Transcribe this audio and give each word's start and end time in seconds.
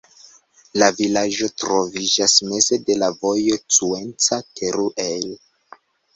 La 0.81 0.85
vilaĝo 0.99 1.49
troviĝas 1.63 2.39
meze 2.47 2.81
de 2.89 2.97
la 3.03 3.11
vojo 3.21 3.59
Cuenca-Teruel. 3.77 5.31